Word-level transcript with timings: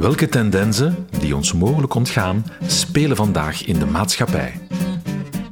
Welke 0.00 0.28
tendensen, 0.28 1.06
die 1.18 1.36
ons 1.36 1.52
mogelijk 1.52 1.94
ontgaan, 1.94 2.44
spelen 2.66 3.16
vandaag 3.16 3.64
in 3.64 3.78
de 3.78 3.86
maatschappij? 3.86 4.60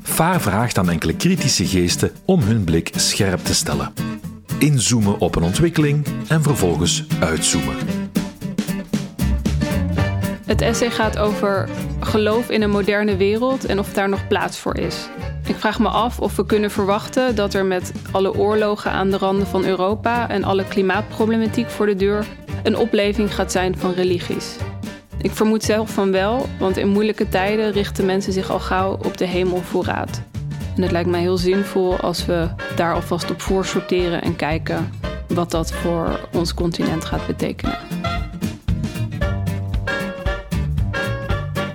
Vaar 0.02 0.40
vraagt 0.40 0.78
aan 0.78 0.90
enkele 0.90 1.16
kritische 1.16 1.66
geesten 1.66 2.10
om 2.24 2.40
hun 2.40 2.64
blik 2.64 2.90
scherp 2.96 3.40
te 3.44 3.54
stellen. 3.54 3.92
Inzoomen 4.58 5.18
op 5.18 5.36
een 5.36 5.42
ontwikkeling 5.42 6.06
en 6.28 6.42
vervolgens 6.42 7.04
uitzoomen. 7.20 7.76
Het 10.46 10.60
essay 10.60 10.90
gaat 10.90 11.18
over 11.18 11.68
geloof 12.00 12.50
in 12.50 12.62
een 12.62 12.70
moderne 12.70 13.16
wereld 13.16 13.64
en 13.64 13.78
of 13.78 13.92
daar 13.92 14.08
nog 14.08 14.28
plaats 14.28 14.58
voor 14.58 14.76
is. 14.76 15.08
Ik 15.46 15.56
vraag 15.56 15.78
me 15.78 15.88
af 15.88 16.20
of 16.20 16.36
we 16.36 16.46
kunnen 16.46 16.70
verwachten 16.70 17.34
dat 17.34 17.54
er 17.54 17.64
met 17.64 17.92
alle 18.10 18.34
oorlogen 18.34 18.90
aan 18.90 19.10
de 19.10 19.18
randen 19.18 19.46
van 19.46 19.64
Europa 19.64 20.28
en 20.28 20.44
alle 20.44 20.64
klimaatproblematiek 20.64 21.70
voor 21.70 21.86
de 21.86 21.96
deur 21.96 22.26
een 22.68 22.76
opleving 22.76 23.34
gaat 23.34 23.52
zijn 23.52 23.78
van 23.78 23.92
religies. 23.92 24.56
Ik 25.20 25.30
vermoed 25.30 25.64
zelf 25.64 25.90
van 25.90 26.10
wel, 26.10 26.46
want 26.58 26.76
in 26.76 26.88
moeilijke 26.88 27.28
tijden 27.28 27.72
richten 27.72 28.06
mensen 28.06 28.32
zich 28.32 28.50
al 28.50 28.60
gauw 28.60 28.92
op 28.92 29.16
de 29.16 29.26
hemel 29.26 29.62
voorraad. 29.62 30.22
En 30.76 30.82
het 30.82 30.90
lijkt 30.90 31.08
mij 31.08 31.20
heel 31.20 31.36
zinvol 31.36 31.96
als 31.96 32.26
we 32.26 32.48
daar 32.76 32.94
alvast 32.94 33.30
op 33.30 33.40
voorsorteren 33.40 34.22
en 34.22 34.36
kijken 34.36 34.90
wat 35.28 35.50
dat 35.50 35.72
voor 35.72 36.28
ons 36.32 36.54
continent 36.54 37.04
gaat 37.04 37.26
betekenen. 37.26 37.78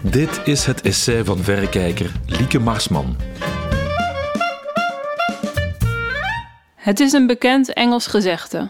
Dit 0.01 0.41
is 0.43 0.65
het 0.65 0.81
essay 0.81 1.23
van 1.23 1.37
verrekijker 1.37 2.11
Lieke 2.25 2.59
Marsman. 2.59 3.15
Het 6.75 6.99
is 6.99 7.11
een 7.11 7.27
bekend 7.27 7.73
Engels 7.73 8.07
gezegde. 8.07 8.69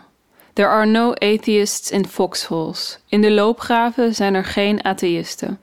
There 0.54 0.68
are 0.68 0.86
no 0.86 1.14
atheists 1.14 1.92
in 1.92 2.06
foxholes. 2.06 3.00
In 3.08 3.22
de 3.22 3.32
loopgraven 3.32 4.16
zijn 4.16 4.34
er 4.34 4.46
geen 4.46 4.86
atheïsten. 4.86 5.60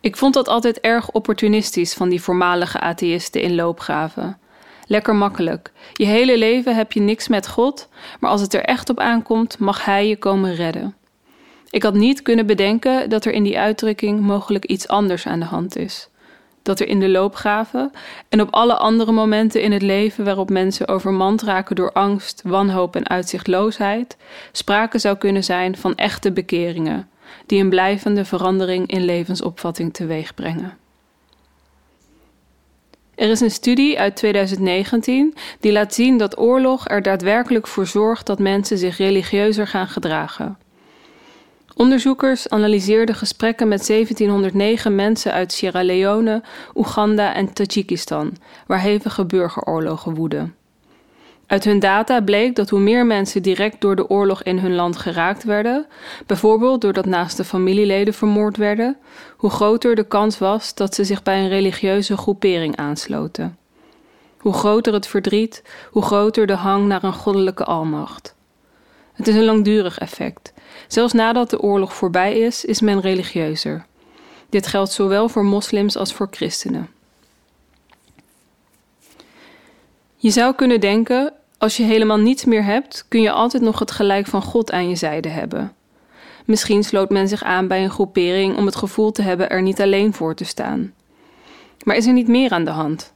Ik 0.00 0.16
vond 0.16 0.34
dat 0.34 0.48
altijd 0.48 0.80
erg 0.80 1.10
opportunistisch 1.10 1.94
van 1.94 2.08
die 2.08 2.22
voormalige 2.22 2.80
atheïsten 2.80 3.42
in 3.42 3.54
loopgraven. 3.54 4.38
Lekker 4.86 5.14
makkelijk. 5.14 5.72
Je 5.92 6.04
hele 6.04 6.38
leven 6.38 6.76
heb 6.76 6.92
je 6.92 7.00
niks 7.00 7.28
met 7.28 7.48
God, 7.48 7.88
maar 8.20 8.30
als 8.30 8.40
het 8.40 8.54
er 8.54 8.62
echt 8.62 8.88
op 8.88 9.00
aankomt, 9.00 9.58
mag 9.58 9.84
Hij 9.84 10.08
je 10.08 10.16
komen 10.16 10.54
redden. 10.54 10.96
Ik 11.70 11.82
had 11.82 11.94
niet 11.94 12.22
kunnen 12.22 12.46
bedenken 12.46 13.10
dat 13.10 13.24
er 13.24 13.32
in 13.32 13.42
die 13.42 13.58
uitdrukking 13.58 14.20
mogelijk 14.20 14.64
iets 14.64 14.88
anders 14.88 15.26
aan 15.26 15.40
de 15.40 15.46
hand 15.46 15.76
is 15.76 16.08
dat 16.66 16.80
er 16.80 16.88
in 16.88 17.00
de 17.00 17.08
loopgraven 17.08 17.92
en 18.28 18.40
op 18.40 18.48
alle 18.50 18.76
andere 18.76 19.12
momenten 19.12 19.62
in 19.62 19.72
het 19.72 19.82
leven 19.82 20.24
waarop 20.24 20.50
mensen 20.50 20.88
overmand 20.88 21.42
raken 21.42 21.76
door 21.76 21.92
angst, 21.92 22.42
wanhoop 22.44 22.96
en 22.96 23.08
uitzichtloosheid, 23.08 24.16
sprake 24.52 24.98
zou 24.98 25.16
kunnen 25.16 25.44
zijn 25.44 25.76
van 25.76 25.94
echte 25.94 26.32
bekeringen, 26.32 27.08
die 27.46 27.60
een 27.60 27.68
blijvende 27.68 28.24
verandering 28.24 28.90
in 28.90 29.04
levensopvatting 29.04 29.94
teweeg 29.94 30.34
brengen. 30.34 30.76
Er 33.14 33.30
is 33.30 33.40
een 33.40 33.50
studie 33.50 33.98
uit 33.98 34.16
2019 34.16 35.34
die 35.60 35.72
laat 35.72 35.94
zien 35.94 36.18
dat 36.18 36.38
oorlog 36.38 36.88
er 36.88 37.02
daadwerkelijk 37.02 37.66
voor 37.66 37.86
zorgt 37.86 38.26
dat 38.26 38.38
mensen 38.38 38.78
zich 38.78 38.96
religieuzer 38.96 39.66
gaan 39.66 39.88
gedragen. 39.88 40.58
Onderzoekers 41.78 42.48
analyseerden 42.48 43.14
gesprekken 43.14 43.68
met 43.68 43.86
1709 43.86 44.94
mensen 44.94 45.32
uit 45.32 45.52
Sierra 45.52 45.84
Leone, 45.84 46.42
Oeganda 46.74 47.34
en 47.34 47.52
Tajikistan, 47.52 48.36
waar 48.66 48.80
hevige 48.80 49.24
burgeroorlogen 49.24 50.14
woeden. 50.14 50.54
Uit 51.46 51.64
hun 51.64 51.78
data 51.78 52.20
bleek 52.20 52.54
dat 52.54 52.70
hoe 52.70 52.80
meer 52.80 53.06
mensen 53.06 53.42
direct 53.42 53.80
door 53.80 53.96
de 53.96 54.08
oorlog 54.08 54.42
in 54.42 54.58
hun 54.58 54.74
land 54.74 54.96
geraakt 54.96 55.44
werden, 55.44 55.86
bijvoorbeeld 56.26 56.80
doordat 56.80 57.06
naaste 57.06 57.44
familieleden 57.44 58.14
vermoord 58.14 58.56
werden, 58.56 58.96
hoe 59.36 59.50
groter 59.50 59.94
de 59.94 60.06
kans 60.06 60.38
was 60.38 60.74
dat 60.74 60.94
ze 60.94 61.04
zich 61.04 61.22
bij 61.22 61.42
een 61.42 61.48
religieuze 61.48 62.16
groepering 62.16 62.76
aansloten. 62.76 63.58
Hoe 64.38 64.52
groter 64.52 64.92
het 64.92 65.06
verdriet, 65.06 65.62
hoe 65.90 66.02
groter 66.02 66.46
de 66.46 66.56
hang 66.56 66.86
naar 66.86 67.04
een 67.04 67.12
goddelijke 67.12 67.64
almacht. 67.64 68.35
Het 69.16 69.28
is 69.28 69.34
een 69.34 69.44
langdurig 69.44 69.98
effect. 69.98 70.52
Zelfs 70.88 71.12
nadat 71.12 71.50
de 71.50 71.60
oorlog 71.60 71.94
voorbij 71.94 72.38
is, 72.38 72.64
is 72.64 72.80
men 72.80 73.00
religieuzer. 73.00 73.86
Dit 74.48 74.66
geldt 74.66 74.92
zowel 74.92 75.28
voor 75.28 75.44
moslims 75.44 75.96
als 75.96 76.12
voor 76.12 76.28
christenen. 76.30 76.88
Je 80.16 80.30
zou 80.30 80.54
kunnen 80.54 80.80
denken: 80.80 81.32
als 81.58 81.76
je 81.76 81.82
helemaal 81.82 82.18
niets 82.18 82.44
meer 82.44 82.64
hebt, 82.64 83.04
kun 83.08 83.20
je 83.22 83.30
altijd 83.30 83.62
nog 83.62 83.78
het 83.78 83.90
gelijk 83.90 84.26
van 84.26 84.42
God 84.42 84.72
aan 84.72 84.88
je 84.88 84.96
zijde 84.96 85.28
hebben. 85.28 85.74
Misschien 86.44 86.84
sloot 86.84 87.10
men 87.10 87.28
zich 87.28 87.42
aan 87.42 87.68
bij 87.68 87.84
een 87.84 87.90
groepering 87.90 88.56
om 88.56 88.66
het 88.66 88.76
gevoel 88.76 89.12
te 89.12 89.22
hebben 89.22 89.50
er 89.50 89.62
niet 89.62 89.80
alleen 89.80 90.12
voor 90.12 90.34
te 90.34 90.44
staan. 90.44 90.94
Maar 91.84 91.96
is 91.96 92.06
er 92.06 92.12
niet 92.12 92.28
meer 92.28 92.50
aan 92.50 92.64
de 92.64 92.70
hand? 92.70 93.14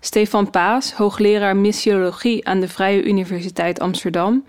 Stefan 0.00 0.50
Paas, 0.50 0.92
hoogleraar 0.92 1.56
missiologie 1.56 2.46
aan 2.46 2.60
de 2.60 2.68
Vrije 2.68 3.02
Universiteit 3.04 3.80
Amsterdam, 3.80 4.44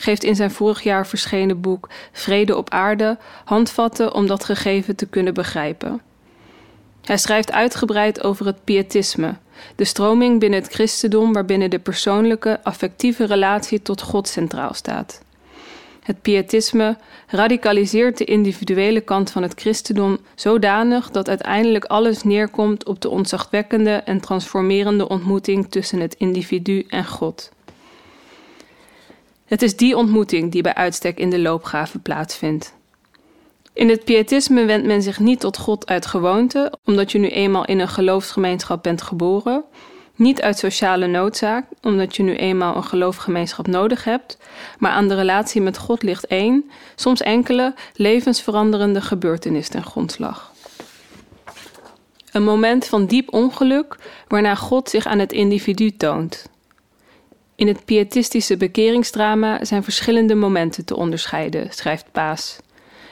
geeft 0.00 0.24
in 0.24 0.36
zijn 0.36 0.50
vorig 0.50 0.82
jaar 0.82 1.06
verschenen 1.06 1.60
boek 1.60 1.88
Vrede 2.12 2.56
op 2.56 2.70
Aarde 2.70 3.18
handvatten 3.44 4.14
om 4.14 4.26
dat 4.26 4.44
gegeven 4.44 4.96
te 4.96 5.06
kunnen 5.06 5.34
begrijpen. 5.34 6.00
Hij 7.04 7.18
schrijft 7.18 7.52
uitgebreid 7.52 8.22
over 8.24 8.46
het 8.46 8.64
pietisme, 8.64 9.34
de 9.76 9.84
stroming 9.84 10.40
binnen 10.40 10.60
het 10.60 10.72
christendom 10.72 11.32
waarbinnen 11.32 11.70
de 11.70 11.78
persoonlijke, 11.78 12.60
affectieve 12.62 13.24
relatie 13.24 13.82
tot 13.82 14.02
God 14.02 14.28
centraal 14.28 14.74
staat. 14.74 15.22
Het 16.02 16.22
pietisme 16.22 16.96
radicaliseert 17.26 18.18
de 18.18 18.24
individuele 18.24 19.00
kant 19.00 19.30
van 19.30 19.42
het 19.42 19.60
christendom 19.60 20.18
zodanig 20.34 21.10
dat 21.10 21.28
uiteindelijk 21.28 21.84
alles 21.84 22.22
neerkomt 22.22 22.86
op 22.86 23.00
de 23.00 23.08
ontzagwekkende 23.08 23.90
en 23.90 24.20
transformerende 24.20 25.08
ontmoeting 25.08 25.70
tussen 25.70 26.00
het 26.00 26.14
individu 26.14 26.84
en 26.88 27.06
God. 27.06 27.50
Het 29.50 29.62
is 29.62 29.76
die 29.76 29.96
ontmoeting 29.96 30.52
die 30.52 30.62
bij 30.62 30.74
uitstek 30.74 31.18
in 31.18 31.30
de 31.30 31.38
loopgraven 31.38 32.02
plaatsvindt. 32.02 32.74
In 33.72 33.88
het 33.88 34.04
pietisme 34.04 34.64
wendt 34.64 34.86
men 34.86 35.02
zich 35.02 35.18
niet 35.18 35.40
tot 35.40 35.58
God 35.58 35.88
uit 35.88 36.06
gewoonte, 36.06 36.72
omdat 36.84 37.12
je 37.12 37.18
nu 37.18 37.28
eenmaal 37.28 37.64
in 37.64 37.78
een 37.78 37.88
geloofsgemeenschap 37.88 38.82
bent 38.82 39.02
geboren, 39.02 39.64
niet 40.14 40.42
uit 40.42 40.58
sociale 40.58 41.06
noodzaak, 41.06 41.64
omdat 41.82 42.16
je 42.16 42.22
nu 42.22 42.36
eenmaal 42.36 42.76
een 42.76 42.84
geloofgemeenschap 42.84 43.66
nodig 43.66 44.04
hebt, 44.04 44.38
maar 44.78 44.92
aan 44.92 45.08
de 45.08 45.14
relatie 45.14 45.60
met 45.60 45.78
God 45.78 46.02
ligt 46.02 46.26
één, 46.26 46.70
soms 46.94 47.20
enkele, 47.20 47.74
levensveranderende 47.94 49.00
gebeurtenis 49.00 49.68
ten 49.68 49.84
grondslag. 49.84 50.52
Een 52.32 52.44
moment 52.44 52.86
van 52.86 53.06
diep 53.06 53.32
ongeluk 53.32 53.96
waarna 54.28 54.54
God 54.54 54.90
zich 54.90 55.06
aan 55.06 55.18
het 55.18 55.32
individu 55.32 55.96
toont. 55.96 56.48
In 57.60 57.66
het 57.66 57.84
pietistische 57.84 58.56
bekeringsdrama 58.56 59.64
zijn 59.64 59.82
verschillende 59.82 60.34
momenten 60.34 60.84
te 60.84 60.96
onderscheiden, 60.96 61.72
schrijft 61.72 62.12
Paas. 62.12 62.58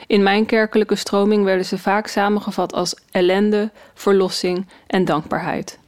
In 0.07 0.23
mijn 0.23 0.45
kerkelijke 0.45 0.95
stroming 0.95 1.43
werden 1.43 1.65
ze 1.65 1.77
vaak 1.77 2.07
samengevat 2.07 2.73
als 2.73 2.95
ellende, 3.11 3.71
verlossing 3.93 4.67
en 4.87 5.05
dankbaarheid. 5.05 5.79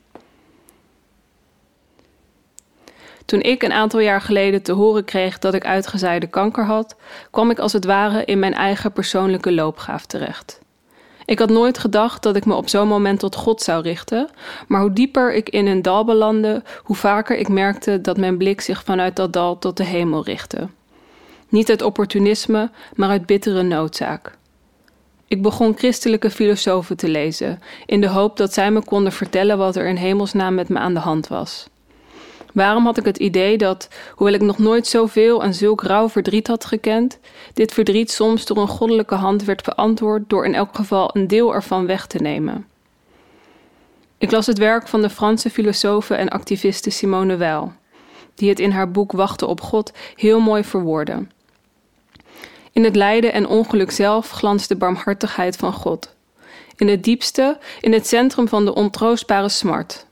Toen 3.25 3.41
ik 3.41 3.63
een 3.63 3.71
aantal 3.71 3.99
jaar 3.99 4.21
geleden 4.21 4.61
te 4.61 4.71
horen 4.71 5.05
kreeg 5.05 5.39
dat 5.39 5.53
ik 5.53 5.65
uitgezaaide 5.65 6.27
kanker 6.27 6.65
had, 6.65 6.95
kwam 7.31 7.51
ik 7.51 7.59
als 7.59 7.73
het 7.73 7.85
ware 7.85 8.25
in 8.25 8.39
mijn 8.39 8.53
eigen 8.53 8.91
persoonlijke 8.91 9.51
loopgraaf 9.51 10.05
terecht. 10.05 10.60
Ik 11.25 11.39
had 11.39 11.49
nooit 11.49 11.77
gedacht 11.77 12.23
dat 12.23 12.35
ik 12.35 12.45
me 12.45 12.53
op 12.53 12.69
zo'n 12.69 12.87
moment 12.87 13.19
tot 13.19 13.35
God 13.35 13.61
zou 13.61 13.83
richten, 13.83 14.29
maar 14.67 14.81
hoe 14.81 14.93
dieper 14.93 15.33
ik 15.33 15.49
in 15.49 15.67
een 15.67 15.81
dal 15.81 16.05
belandde, 16.05 16.63
hoe 16.83 16.95
vaker 16.95 17.37
ik 17.37 17.47
merkte 17.47 18.01
dat 18.01 18.17
mijn 18.17 18.37
blik 18.37 18.61
zich 18.61 18.83
vanuit 18.83 19.15
dat 19.15 19.33
dal 19.33 19.59
tot 19.59 19.77
de 19.77 19.83
hemel 19.83 20.23
richtte. 20.23 20.67
Niet 21.49 21.69
uit 21.69 21.81
opportunisme, 21.81 22.69
maar 22.95 23.09
uit 23.09 23.25
bittere 23.25 23.63
noodzaak. 23.63 24.37
Ik 25.27 25.41
begon 25.41 25.77
christelijke 25.77 26.29
filosofen 26.29 26.97
te 26.97 27.09
lezen, 27.09 27.61
in 27.85 28.01
de 28.01 28.07
hoop 28.07 28.37
dat 28.37 28.53
zij 28.53 28.71
me 28.71 28.83
konden 28.83 29.11
vertellen 29.11 29.57
wat 29.57 29.75
er 29.75 29.87
in 29.87 29.95
hemelsnaam 29.95 30.55
met 30.55 30.69
me 30.69 30.79
aan 30.79 30.93
de 30.93 30.99
hand 30.99 31.27
was. 31.27 31.67
Waarom 32.53 32.85
had 32.85 32.97
ik 32.97 33.05
het 33.05 33.17
idee 33.17 33.57
dat, 33.57 33.87
hoewel 34.15 34.35
ik 34.35 34.41
nog 34.41 34.57
nooit 34.57 34.87
zoveel 34.87 35.43
en 35.43 35.53
zulk 35.53 35.83
rauw 35.83 36.09
verdriet 36.09 36.47
had 36.47 36.65
gekend, 36.65 37.19
dit 37.53 37.73
verdriet 37.73 38.11
soms 38.11 38.45
door 38.45 38.57
een 38.57 38.67
goddelijke 38.67 39.15
hand 39.15 39.43
werd 39.43 39.63
beantwoord 39.63 40.29
door 40.29 40.45
in 40.45 40.55
elk 40.55 40.75
geval 40.75 41.09
een 41.13 41.27
deel 41.27 41.53
ervan 41.53 41.85
weg 41.85 42.07
te 42.07 42.17
nemen? 42.17 42.65
Ik 44.17 44.31
las 44.31 44.45
het 44.45 44.57
werk 44.57 44.87
van 44.87 45.01
de 45.01 45.09
Franse 45.09 45.49
filosofe 45.49 46.15
en 46.15 46.29
activiste 46.29 46.89
Simone 46.89 47.37
Weil, 47.37 47.71
die 48.35 48.49
het 48.49 48.59
in 48.59 48.71
haar 48.71 48.91
boek 48.91 49.11
Wachten 49.11 49.47
op 49.47 49.61
God 49.61 49.91
heel 50.15 50.39
mooi 50.39 50.63
verwoordde. 50.63 51.25
In 52.71 52.83
het 52.83 52.95
lijden 52.95 53.33
en 53.33 53.47
ongeluk 53.47 53.91
zelf 53.91 54.29
glanst 54.29 54.69
de 54.69 54.75
barmhartigheid 54.75 55.57
van 55.57 55.73
God. 55.73 56.15
In 56.75 56.87
het 56.87 57.03
diepste, 57.03 57.57
in 57.79 57.93
het 57.93 58.07
centrum 58.07 58.47
van 58.47 58.65
de 58.65 58.75
ontroostbare 58.75 59.49
smart, 59.49 60.05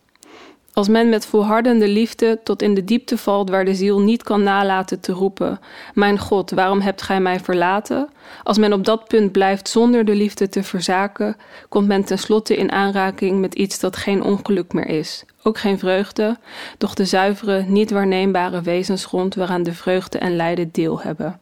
Als 0.74 0.88
men 0.88 1.10
met 1.10 1.26
volhardende 1.26 1.88
liefde 1.88 2.40
tot 2.44 2.62
in 2.62 2.74
de 2.74 2.84
diepte 2.84 3.18
valt 3.18 3.50
waar 3.50 3.66
de 3.66 3.76
ziel 3.76 4.00
niet 4.00 4.24
kan 4.24 4.44
nalaten 4.44 5.00
te 5.00 5.12
roepen: 5.12 5.60
Mijn 5.94 6.20
God, 6.20 6.52
waarom 6.52 6.80
hebt 6.80 7.02
gij 7.02 7.20
mij 7.20 7.40
verlaten? 7.40 8.10
Als 8.44 8.58
men 8.58 8.74
op 8.74 8.86
dat 8.86 9.08
punt 9.08 9.32
blijft 9.32 9.70
zonder 9.70 10.06
de 10.06 10.16
liefde 10.16 10.50
te 10.50 10.64
verzaken, 10.64 11.36
komt 11.70 11.88
men 11.88 12.04
tenslotte 12.04 12.56
in 12.56 12.72
aanraking 12.72 13.40
met 13.40 13.56
iets 13.56 13.80
dat 13.80 13.98
geen 13.98 14.24
ongeluk 14.24 14.74
meer 14.74 14.88
is, 14.88 15.24
ook 15.44 15.58
geen 15.58 15.80
vreugde, 15.80 16.38
doch 16.78 16.94
de 16.94 17.06
zuivere, 17.06 17.64
niet 17.68 17.92
waarneembare 17.92 18.62
wezensgrond 18.62 19.36
waaraan 19.36 19.64
de 19.64 19.74
vreugde 19.74 20.18
en 20.18 20.36
lijden 20.36 20.70
deel 20.72 21.02
hebben. 21.02 21.40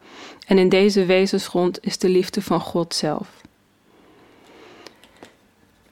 En 0.48 0.58
in 0.58 0.70
deze 0.70 1.06
wezensgrond 1.06 1.78
is 1.82 1.98
de 1.98 2.10
liefde 2.10 2.42
van 2.42 2.60
God 2.60 2.96
zelf. 2.96 3.28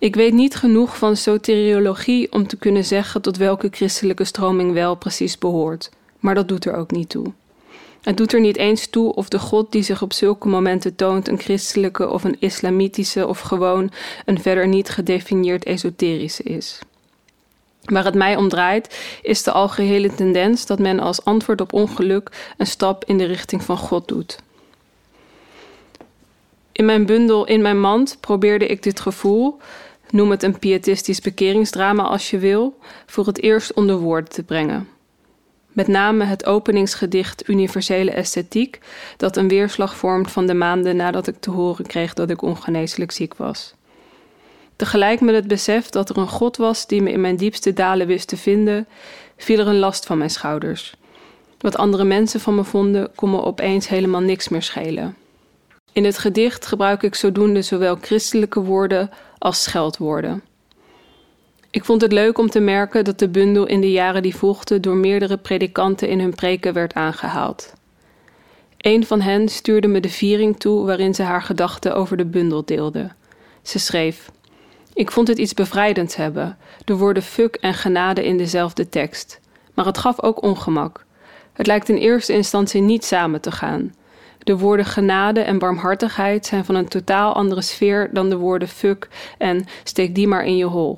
Ik 0.06 0.16
weet 0.16 0.34
niet 0.34 0.56
genoeg 0.56 0.98
van 0.98 1.18
soteriologie 1.18 2.31
om 2.31 2.48
te 2.48 2.57
kunnen 2.57 2.86
zeggen 2.86 3.22
tot 3.22 3.38
welke 3.38 3.68
christelijke 3.72 4.24
stroming 4.24 4.74
wel 4.74 4.96
precies 4.96 5.38
behoort, 5.38 5.90
maar 6.19 6.36
dat 6.36 6.48
doet 6.48 6.66
er 6.66 6.75
ook 6.75 6.92
niet 6.92 7.10
toe. 7.10 7.34
Het 8.02 8.18
doet 8.18 8.34
er 8.34 8.40
niet 8.40 8.57
eens 8.57 8.88
toe 8.88 9.13
of 9.13 9.30
de 9.30 9.40
God 9.40 9.72
die 9.72 9.84
zich 9.84 10.02
op 10.02 10.13
zulke 10.13 10.48
momenten 10.48 10.96
toont 10.96 11.28
een 11.28 11.40
christelijke 11.40 12.10
of 12.10 12.24
een 12.24 12.36
islamitische 12.40 13.28
of 13.28 13.40
gewoon 13.40 13.92
een 14.25 14.42
verder 14.42 14.68
niet 14.68 14.90
gedefinieerd 14.90 15.66
esoterische 15.66 16.44
is. 16.44 16.80
Waar 17.84 18.06
het 18.06 18.16
mij 18.16 18.36
om 18.36 18.50
draait, 18.50 19.19
is 19.22 19.44
de 19.44 19.52
algehele 19.52 20.16
tendens 20.16 20.66
dat 20.66 20.80
men 20.80 21.00
als 21.00 21.24
antwoord 21.24 21.62
op 21.62 21.74
ongeluk 21.74 22.54
een 22.57 22.68
stap 22.68 23.06
in 23.06 23.18
de 23.18 23.25
richting 23.25 23.63
van 23.63 23.78
God 23.78 24.07
doet. 24.07 24.44
In 26.75 26.86
mijn 26.86 27.06
bundel 27.06 27.46
In 27.46 27.62
mijn 27.62 27.80
mand 27.80 28.18
probeerde 28.19 28.68
ik 28.68 28.84
dit 28.84 29.00
gevoel, 29.00 29.57
noem 30.10 30.31
het 30.31 30.44
een 30.44 30.60
pietistisch 30.60 31.22
bekeringsdrama 31.22 32.04
als 32.04 32.30
je 32.30 32.38
wil, 32.38 32.78
voor 33.06 33.25
het 33.25 33.42
eerst 33.42 33.74
onder 33.74 33.98
woorden 33.98 34.30
te 34.30 34.44
brengen. 34.44 34.88
Met 35.72 35.88
name 35.88 36.24
het 36.24 36.46
openingsgedicht 36.46 37.50
Universele 37.50 38.12
Esthetiek, 38.12 38.80
dat 39.18 39.38
een 39.38 39.48
weerslag 39.48 39.96
vormt 39.96 40.31
van 40.31 40.46
de 40.46 40.54
maanden 40.54 40.96
nadat 40.96 41.28
ik 41.28 41.36
te 41.40 41.52
horen 41.52 41.86
kreeg 41.86 42.13
dat 42.13 42.30
ik 42.30 42.42
ongeneeslijk 42.42 43.12
ziek 43.12 43.36
was. 43.36 43.74
Tegelijk 44.75 45.22
met 45.22 45.36
het 45.36 45.48
besef 45.48 45.90
dat 45.90 46.10
er 46.10 46.18
een 46.18 46.28
God 46.28 46.57
was 46.57 46.88
die 46.88 47.02
me 47.02 47.12
in 47.12 47.22
mijn 47.22 47.36
diepste 47.36 47.74
dalen 47.74 48.07
wist 48.07 48.28
te 48.28 48.38
vinden, 48.38 48.88
viel 49.38 49.60
er 49.60 49.68
een 49.68 49.80
last 49.80 50.06
van 50.06 50.18
mijn 50.18 50.30
schouders. 50.30 50.96
Wat 51.60 51.78
andere 51.78 52.04
mensen 52.04 52.40
van 52.40 52.56
me 52.56 52.63
vonden, 52.63 53.12
kon 53.16 53.30
me 53.30 53.44
opeens 53.44 53.88
helemaal 53.88 54.22
niks 54.22 54.50
meer 54.50 54.63
schelen. 54.63 55.16
In 55.95 56.06
het 56.06 56.18
gedicht 56.18 56.65
gebruik 56.65 57.03
ik 57.03 57.15
zodoende 57.15 57.62
zowel 57.62 57.97
christelijke 58.01 58.62
woorden 58.62 59.09
als 59.38 59.63
scheldwoorden. 59.63 60.44
Ik 61.71 61.86
vond 61.86 62.01
het 62.01 62.12
leuk 62.12 62.38
om 62.38 62.50
te 62.50 62.59
merken 62.59 63.03
dat 63.03 63.19
de 63.19 63.30
bundel 63.30 63.65
in 63.65 63.81
de 63.81 63.92
jaren 63.92 64.21
die 64.21 64.36
volgden 64.36 64.81
door 64.81 64.95
meerdere 64.95 65.38
predikanten 65.38 66.07
in 66.07 66.19
hun 66.19 66.36
preken 66.36 66.74
werd 66.74 66.94
aangehaald. 66.94 67.74
Een 68.77 69.06
van 69.06 69.21
hen 69.21 69.50
stuurde 69.50 69.88
me 69.88 70.00
de 70.00 70.09
viering 70.09 70.59
toe 70.59 70.86
waarin 70.86 71.15
ze 71.15 71.24
haar 71.24 71.42
gedachten 71.42 71.95
over 71.95 72.18
de 72.18 72.25
bundel 72.25 72.65
deelde. 72.65 73.12
Ze 73.62 73.80
schreef: 73.80 74.31
Ik 74.94 75.12
vond 75.12 75.27
het 75.27 75.38
iets 75.38 75.53
bevrijdends 75.53 76.15
hebben, 76.15 76.57
de 76.86 76.95
woorden 76.95 77.24
fuck 77.24 77.56
en 77.56 77.74
genade 77.74 78.25
in 78.25 78.38
dezelfde 78.38 78.89
tekst. 78.89 79.39
Maar 79.74 79.86
het 79.86 79.97
gaf 79.97 80.21
ook 80.21 80.42
ongemak. 80.42 81.06
Het 81.53 81.68
lijkt 81.68 81.89
in 81.89 81.97
eerste 81.97 82.33
instantie 82.33 82.81
niet 82.81 83.06
samen 83.06 83.42
te 83.42 83.51
gaan. 83.51 83.94
De 84.45 84.57
woorden 84.57 84.86
genade 84.86 85.39
en 85.39 85.57
barmhartigheid 85.57 86.45
zijn 86.45 86.65
van 86.65 86.75
een 86.75 86.88
totaal 86.88 87.33
andere 87.33 87.62
sfeer 87.62 88.09
dan 88.13 88.30
de 88.30 88.38
woorden 88.38 88.68
fuck 88.68 89.07
en 89.38 89.65
steek 89.83 90.15
die 90.15 90.27
maar 90.27 90.45
in 90.45 90.57
je 90.57 90.65
hol. 90.65 90.97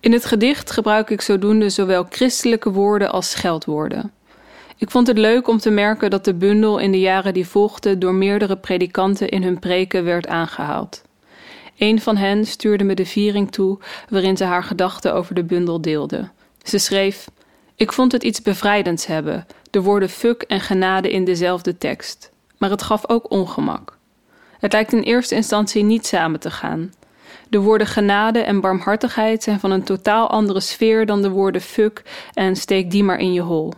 In 0.00 0.12
het 0.12 0.24
gedicht 0.24 0.70
gebruik 0.70 1.10
ik 1.10 1.20
zodoende 1.20 1.70
zowel 1.70 2.06
christelijke 2.10 2.70
woorden 2.70 3.10
als 3.10 3.30
scheldwoorden. 3.30 4.12
Ik 4.76 4.90
vond 4.90 5.06
het 5.06 5.18
leuk 5.18 5.48
om 5.48 5.58
te 5.58 5.70
merken 5.70 6.10
dat 6.10 6.24
de 6.24 6.34
bundel 6.34 6.78
in 6.78 6.92
de 6.92 7.00
jaren 7.00 7.34
die 7.34 7.46
volgden 7.46 7.98
door 7.98 8.14
meerdere 8.14 8.56
predikanten 8.56 9.28
in 9.28 9.42
hun 9.42 9.58
preken 9.58 10.04
werd 10.04 10.26
aangehaald. 10.26 11.02
Een 11.78 12.00
van 12.00 12.16
hen 12.16 12.46
stuurde 12.46 12.84
me 12.84 12.94
de 12.94 13.06
viering 13.06 13.52
toe 13.52 13.78
waarin 14.08 14.36
ze 14.36 14.44
haar 14.44 14.64
gedachten 14.64 15.14
over 15.14 15.34
de 15.34 15.44
bundel 15.44 15.80
deelde. 15.80 16.28
Ze 16.62 16.78
schreef: 16.78 17.30
Ik 17.74 17.92
vond 17.92 18.12
het 18.12 18.22
iets 18.22 18.42
bevrijdends 18.42 19.06
hebben, 19.06 19.46
de 19.70 19.82
woorden 19.82 20.08
fuck 20.08 20.42
en 20.42 20.60
genade 20.60 21.10
in 21.10 21.24
dezelfde 21.24 21.78
tekst. 21.78 22.30
Maar 22.58 22.70
het 22.70 22.82
gaf 22.82 23.08
ook 23.08 23.30
ongemak. 23.30 23.98
Het 24.58 24.72
lijkt 24.72 24.92
in 24.92 25.02
eerste 25.02 25.34
instantie 25.34 25.84
niet 25.84 26.06
samen 26.06 26.40
te 26.40 26.50
gaan. 26.50 26.92
De 27.48 27.58
woorden 27.58 27.86
genade 27.86 28.38
en 28.38 28.60
barmhartigheid 28.60 29.42
zijn 29.42 29.60
van 29.60 29.70
een 29.70 29.82
totaal 29.82 30.30
andere 30.30 30.60
sfeer 30.60 31.06
dan 31.06 31.22
de 31.22 31.30
woorden 31.30 31.60
fuck 31.60 32.02
en 32.34 32.56
steek 32.56 32.90
die 32.90 33.04
maar 33.04 33.18
in 33.18 33.32
je 33.32 33.40
hol. 33.40 33.72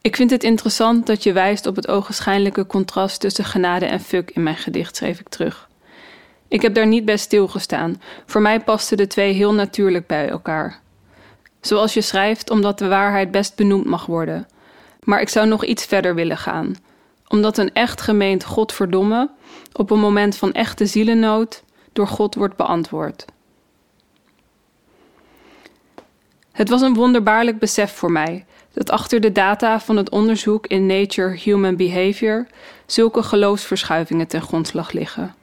Ik 0.00 0.16
vind 0.16 0.30
het 0.30 0.44
interessant 0.44 1.06
dat 1.06 1.22
je 1.22 1.32
wijst 1.32 1.66
op 1.66 1.76
het 1.76 1.88
ogenschijnlijke 1.88 2.66
contrast 2.66 3.20
tussen 3.20 3.44
genade 3.44 3.86
en 3.86 4.00
fuck 4.00 4.30
in 4.30 4.42
mijn 4.42 4.56
gedicht, 4.56 4.96
schreef 4.96 5.20
ik 5.20 5.28
terug. 5.28 5.68
Ik 6.48 6.62
heb 6.62 6.74
daar 6.74 6.86
niet 6.86 7.04
bij 7.04 7.16
stilgestaan. 7.16 8.02
Voor 8.26 8.40
mij 8.40 8.60
pasten 8.60 8.96
de 8.96 9.06
twee 9.06 9.32
heel 9.32 9.54
natuurlijk 9.54 10.06
bij 10.06 10.28
elkaar. 10.28 10.80
Zoals 11.68 11.94
je 11.94 12.00
schrijft, 12.00 12.50
omdat 12.50 12.78
de 12.78 12.88
waarheid 12.88 13.30
best 13.30 13.56
benoemd 13.56 13.84
mag 13.84 14.06
worden. 14.06 14.46
Maar 15.02 15.20
ik 15.20 15.28
zou 15.28 15.46
nog 15.46 15.64
iets 15.64 15.84
verder 15.84 16.14
willen 16.14 16.36
gaan. 16.36 16.76
Omdat 17.28 17.58
een 17.58 17.72
echt 17.72 18.00
gemeend 18.00 18.44
Godverdomme 18.44 19.30
op 19.72 19.90
een 19.90 19.98
moment 19.98 20.36
van 20.36 20.52
echte 20.52 20.86
zielennood 20.86 21.62
door 21.92 22.06
God 22.06 22.34
wordt 22.34 22.56
beantwoord. 22.56 23.24
Het 26.52 26.68
was 26.68 26.80
een 26.80 26.94
wonderbaarlijk 26.94 27.58
besef 27.58 27.92
voor 27.92 28.12
mij 28.12 28.46
dat 28.72 28.90
achter 28.90 29.20
de 29.20 29.32
data 29.32 29.80
van 29.80 29.96
het 29.96 30.10
onderzoek 30.10 30.66
in 30.66 30.86
Nature 30.86 31.36
Human 31.36 31.76
Behavior 31.76 32.46
zulke 32.86 33.22
geloofsverschuivingen 33.22 34.26
ten 34.26 34.42
grondslag 34.42 34.92
liggen. 34.92 35.34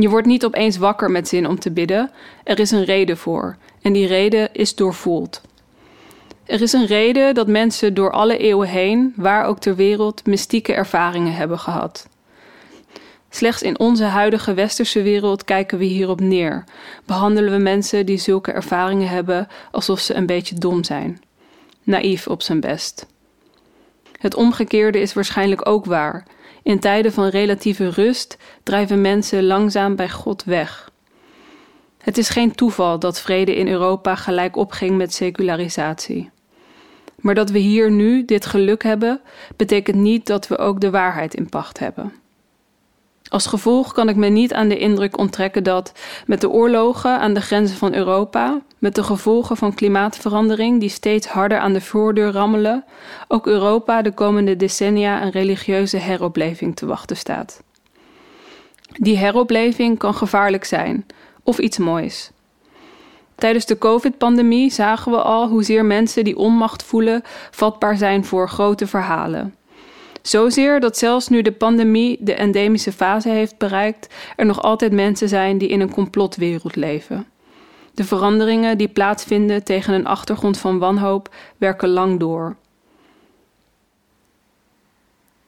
Je 0.00 0.08
wordt 0.08 0.26
niet 0.26 0.44
opeens 0.44 0.76
wakker 0.76 1.10
met 1.10 1.28
zin 1.28 1.46
om 1.46 1.58
te 1.58 1.70
bidden, 1.70 2.10
er 2.44 2.58
is 2.58 2.70
een 2.70 2.84
reden 2.84 3.16
voor 3.16 3.56
en 3.82 3.92
die 3.92 4.06
reden 4.06 4.54
is 4.54 4.74
doorvoeld. 4.74 5.40
Er 6.44 6.62
is 6.62 6.72
een 6.72 6.86
reden 6.86 7.34
dat 7.34 7.46
mensen 7.46 7.94
door 7.94 8.12
alle 8.12 8.36
eeuwen 8.36 8.68
heen, 8.68 9.12
waar 9.16 9.44
ook 9.44 9.58
ter 9.58 9.76
wereld, 9.76 10.26
mystieke 10.26 10.72
ervaringen 10.72 11.34
hebben 11.34 11.58
gehad. 11.58 12.08
Slechts 13.30 13.62
in 13.62 13.78
onze 13.78 14.04
huidige 14.04 14.54
westerse 14.54 15.02
wereld 15.02 15.44
kijken 15.44 15.78
we 15.78 15.84
hierop 15.84 16.20
neer. 16.20 16.64
Behandelen 17.04 17.52
we 17.52 17.58
mensen 17.58 18.06
die 18.06 18.18
zulke 18.18 18.52
ervaringen 18.52 19.08
hebben 19.08 19.48
alsof 19.70 20.00
ze 20.00 20.14
een 20.14 20.26
beetje 20.26 20.54
dom 20.54 20.84
zijn. 20.84 21.20
Naïef 21.82 22.26
op 22.26 22.42
zijn 22.42 22.60
best. 22.60 23.06
Het 24.18 24.34
omgekeerde 24.34 25.00
is 25.00 25.12
waarschijnlijk 25.12 25.68
ook 25.68 25.84
waar. 25.84 26.26
In 26.68 26.78
tijden 26.78 27.12
van 27.12 27.28
relatieve 27.28 27.88
rust 27.90 28.36
drijven 28.62 29.00
mensen 29.00 29.46
langzaam 29.46 29.96
bij 29.96 30.10
God 30.10 30.44
weg. 30.44 30.90
Het 31.98 32.18
is 32.18 32.28
geen 32.28 32.54
toeval 32.54 32.98
dat 32.98 33.20
vrede 33.20 33.56
in 33.56 33.68
Europa 33.68 34.14
gelijk 34.14 34.56
opging 34.56 34.96
met 34.96 35.14
secularisatie. 35.14 36.30
Maar 37.16 37.34
dat 37.34 37.50
we 37.50 37.58
hier 37.58 37.90
nu 37.90 38.24
dit 38.24 38.46
geluk 38.46 38.82
hebben, 38.82 39.20
betekent 39.56 39.96
niet 39.96 40.26
dat 40.26 40.48
we 40.48 40.58
ook 40.58 40.80
de 40.80 40.90
waarheid 40.90 41.34
in 41.34 41.48
pacht 41.48 41.78
hebben. 41.78 42.12
Als 43.28 43.46
gevolg 43.46 43.92
kan 43.92 44.08
ik 44.08 44.16
me 44.16 44.28
niet 44.28 44.54
aan 44.54 44.68
de 44.68 44.78
indruk 44.78 45.18
onttrekken 45.18 45.62
dat 45.62 45.92
met 46.26 46.40
de 46.40 46.50
oorlogen 46.50 47.18
aan 47.18 47.34
de 47.34 47.40
grenzen 47.40 47.76
van 47.76 47.94
Europa, 47.94 48.60
met 48.78 48.94
de 48.94 49.02
gevolgen 49.02 49.56
van 49.56 49.74
klimaatverandering 49.74 50.80
die 50.80 50.88
steeds 50.88 51.26
harder 51.26 51.58
aan 51.58 51.72
de 51.72 51.80
voordeur 51.80 52.32
rammelen, 52.32 52.84
ook 53.28 53.46
Europa 53.46 54.02
de 54.02 54.12
komende 54.12 54.56
decennia 54.56 55.22
een 55.22 55.30
religieuze 55.30 55.96
heropleving 55.96 56.76
te 56.76 56.86
wachten 56.86 57.16
staat. 57.16 57.62
Die 58.92 59.16
heropleving 59.16 59.98
kan 59.98 60.14
gevaarlijk 60.14 60.64
zijn, 60.64 61.06
of 61.42 61.58
iets 61.58 61.78
moois. 61.78 62.30
Tijdens 63.34 63.66
de 63.66 63.78
COVID-pandemie 63.78 64.70
zagen 64.70 65.12
we 65.12 65.22
al 65.22 65.48
hoezeer 65.48 65.84
mensen 65.84 66.24
die 66.24 66.36
onmacht 66.36 66.82
voelen 66.82 67.22
vatbaar 67.50 67.96
zijn 67.96 68.24
voor 68.24 68.48
grote 68.48 68.86
verhalen. 68.86 69.54
Zozeer 70.28 70.80
dat 70.80 70.98
zelfs 70.98 71.28
nu 71.28 71.42
de 71.42 71.52
pandemie 71.52 72.16
de 72.20 72.34
endemische 72.34 72.92
fase 72.92 73.28
heeft 73.28 73.58
bereikt, 73.58 74.14
er 74.36 74.46
nog 74.46 74.62
altijd 74.62 74.92
mensen 74.92 75.28
zijn 75.28 75.58
die 75.58 75.68
in 75.68 75.80
een 75.80 75.90
complotwereld 75.90 76.76
leven. 76.76 77.26
De 77.94 78.04
veranderingen 78.04 78.78
die 78.78 78.88
plaatsvinden 78.88 79.64
tegen 79.64 79.94
een 79.94 80.06
achtergrond 80.06 80.58
van 80.58 80.78
wanhoop 80.78 81.34
werken 81.56 81.88
lang 81.88 82.18
door. 82.18 82.56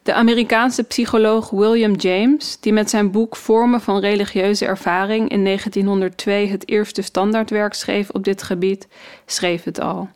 De 0.02 0.12
Amerikaanse 0.12 0.82
psycholoog 0.82 1.50
William 1.50 1.94
James, 1.94 2.60
die 2.60 2.72
met 2.72 2.90
zijn 2.90 3.10
boek 3.10 3.36
Vormen 3.36 3.80
van 3.80 4.00
religieuze 4.00 4.66
ervaring 4.66 5.30
in 5.30 5.44
1902 5.44 6.48
het 6.48 6.68
eerste 6.68 7.02
standaardwerk 7.02 7.74
schreef 7.74 8.10
op 8.10 8.24
dit 8.24 8.42
gebied, 8.42 8.88
schreef 9.26 9.64
het 9.64 9.80
al. 9.80 10.08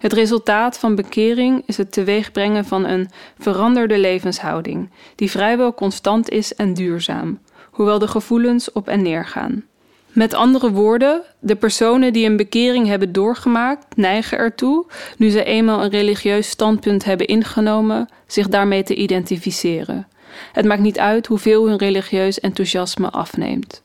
Het 0.00 0.12
resultaat 0.12 0.78
van 0.78 0.94
bekering 0.94 1.62
is 1.66 1.76
het 1.76 1.92
teweegbrengen 1.92 2.64
van 2.64 2.84
een 2.84 3.10
veranderde 3.38 3.98
levenshouding, 3.98 4.90
die 5.14 5.30
vrijwel 5.30 5.74
constant 5.74 6.30
is 6.30 6.54
en 6.54 6.74
duurzaam, 6.74 7.38
hoewel 7.70 7.98
de 7.98 8.08
gevoelens 8.08 8.72
op 8.72 8.88
en 8.88 9.02
neer 9.02 9.26
gaan. 9.26 9.64
Met 10.12 10.34
andere 10.34 10.70
woorden, 10.70 11.22
de 11.38 11.56
personen 11.56 12.12
die 12.12 12.26
een 12.26 12.36
bekering 12.36 12.86
hebben 12.86 13.12
doorgemaakt, 13.12 13.96
neigen 13.96 14.38
ertoe, 14.38 14.86
nu 15.16 15.30
ze 15.30 15.44
eenmaal 15.44 15.84
een 15.84 15.90
religieus 15.90 16.48
standpunt 16.48 17.04
hebben 17.04 17.26
ingenomen, 17.26 18.08
zich 18.26 18.48
daarmee 18.48 18.82
te 18.82 18.94
identificeren. 18.94 20.08
Het 20.52 20.64
maakt 20.64 20.82
niet 20.82 20.98
uit 20.98 21.26
hoeveel 21.26 21.68
hun 21.68 21.78
religieus 21.78 22.40
enthousiasme 22.40 23.10
afneemt. 23.10 23.82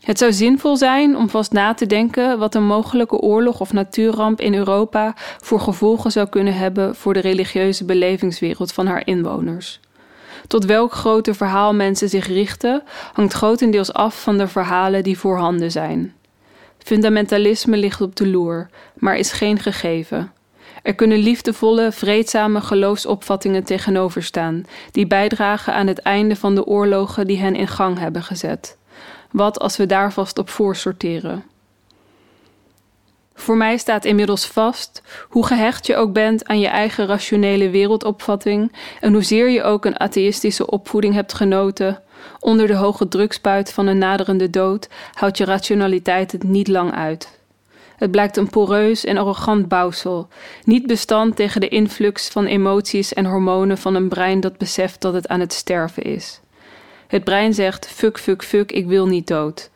Het 0.00 0.18
zou 0.18 0.32
zinvol 0.32 0.76
zijn 0.76 1.16
om 1.16 1.28
vast 1.28 1.52
na 1.52 1.74
te 1.74 1.86
denken 1.86 2.38
wat 2.38 2.54
een 2.54 2.66
mogelijke 2.66 3.16
oorlog 3.16 3.60
of 3.60 3.72
natuurramp 3.72 4.40
in 4.40 4.54
Europa 4.54 5.14
voor 5.16 5.60
gevolgen 5.60 6.10
zou 6.10 6.28
kunnen 6.28 6.54
hebben 6.54 6.96
voor 6.96 7.14
de 7.14 7.20
religieuze 7.20 7.84
belevingswereld 7.84 8.72
van 8.72 8.86
haar 8.86 9.06
inwoners. 9.06 9.80
Tot 10.46 10.64
welk 10.64 10.92
grote 10.92 11.34
verhaal 11.34 11.74
mensen 11.74 12.08
zich 12.08 12.26
richten, 12.26 12.82
hangt 13.12 13.32
grotendeels 13.32 13.92
af 13.92 14.22
van 14.22 14.38
de 14.38 14.48
verhalen 14.48 15.02
die 15.02 15.18
voorhanden 15.18 15.70
zijn. 15.70 16.14
Fundamentalisme 16.78 17.76
ligt 17.76 18.00
op 18.00 18.16
de 18.16 18.28
loer, 18.28 18.68
maar 18.94 19.16
is 19.16 19.32
geen 19.32 19.58
gegeven. 19.58 20.32
Er 20.82 20.94
kunnen 20.94 21.18
liefdevolle, 21.18 21.92
vreedzame 21.92 22.60
geloofsopvattingen 22.60 23.64
tegenover 23.64 24.22
staan, 24.22 24.64
die 24.90 25.06
bijdragen 25.06 25.74
aan 25.74 25.86
het 25.86 25.98
einde 25.98 26.36
van 26.36 26.54
de 26.54 26.66
oorlogen 26.66 27.26
die 27.26 27.38
hen 27.38 27.54
in 27.54 27.68
gang 27.68 27.98
hebben 27.98 28.22
gezet. 28.22 28.78
Wat 29.30 29.58
als 29.58 29.76
we 29.76 29.86
daar 29.86 30.12
vast 30.12 30.38
op 30.38 30.48
voorsorteren? 30.48 31.44
Voor 33.34 33.56
mij 33.56 33.76
staat 33.76 34.04
inmiddels 34.04 34.46
vast, 34.46 35.02
hoe 35.28 35.46
gehecht 35.46 35.86
je 35.86 35.96
ook 35.96 36.12
bent 36.12 36.46
aan 36.46 36.60
je 36.60 36.68
eigen 36.68 37.06
rationele 37.06 37.70
wereldopvatting 37.70 38.72
en 39.00 39.12
hoezeer 39.12 39.48
je 39.48 39.62
ook 39.62 39.84
een 39.84 40.00
atheïstische 40.00 40.66
opvoeding 40.66 41.14
hebt 41.14 41.32
genoten, 41.32 42.02
onder 42.40 42.66
de 42.66 42.74
hoge 42.74 43.08
drukspuit 43.08 43.72
van 43.72 43.86
een 43.86 43.98
naderende 43.98 44.50
dood 44.50 44.88
houdt 45.14 45.38
je 45.38 45.44
rationaliteit 45.44 46.32
het 46.32 46.42
niet 46.42 46.68
lang 46.68 46.94
uit. 46.94 47.38
Het 47.96 48.10
blijkt 48.10 48.36
een 48.36 48.50
poreus 48.50 49.04
en 49.04 49.16
arrogant 49.16 49.68
bouwsel, 49.68 50.28
niet 50.64 50.86
bestand 50.86 51.36
tegen 51.36 51.60
de 51.60 51.68
influx 51.68 52.28
van 52.28 52.46
emoties 52.46 53.12
en 53.12 53.26
hormonen 53.26 53.78
van 53.78 53.94
een 53.94 54.08
brein 54.08 54.40
dat 54.40 54.58
beseft 54.58 55.00
dat 55.00 55.14
het 55.14 55.28
aan 55.28 55.40
het 55.40 55.52
sterven 55.52 56.02
is. 56.02 56.40
Het 57.10 57.24
brein 57.24 57.54
zegt: 57.54 57.86
fuck, 57.86 58.18
fuck, 58.18 58.44
fuck, 58.44 58.72
ik 58.72 58.86
wil 58.86 59.06
niet 59.06 59.26
dood. 59.26 59.70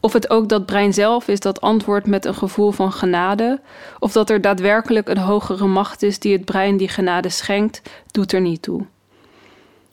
Of 0.00 0.12
het 0.12 0.30
ook 0.30 0.48
dat 0.48 0.66
brein 0.66 0.94
zelf 0.94 1.28
is 1.28 1.40
dat 1.40 1.60
antwoordt 1.60 2.06
met 2.06 2.24
een 2.24 2.34
gevoel 2.34 2.70
van 2.70 2.92
genade, 2.92 3.60
of 3.98 4.12
dat 4.12 4.30
er 4.30 4.40
daadwerkelijk 4.40 5.08
een 5.08 5.18
hogere 5.18 5.66
macht 5.66 6.02
is 6.02 6.18
die 6.18 6.32
het 6.32 6.44
brein 6.44 6.76
die 6.76 6.88
genade 6.88 7.28
schenkt, 7.28 7.82
doet 8.10 8.32
er 8.32 8.40
niet 8.40 8.62
toe. 8.62 8.86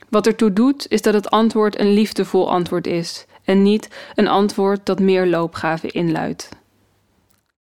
Wat 0.09 0.27
ertoe 0.27 0.53
doet, 0.53 0.87
is 0.89 1.01
dat 1.01 1.13
het 1.13 1.29
antwoord 1.29 1.79
een 1.79 1.93
liefdevol 1.93 2.51
antwoord 2.51 2.87
is 2.87 3.25
en 3.43 3.61
niet 3.61 3.89
een 4.15 4.27
antwoord 4.27 4.85
dat 4.85 4.99
meer 4.99 5.27
loopgave 5.27 5.87
inluidt. 5.87 6.49